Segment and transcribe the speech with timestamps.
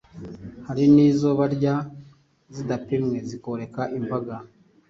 [0.67, 1.75] Hari n’izo barya
[2.55, 4.35] zidapimwe zikoreka imbaga,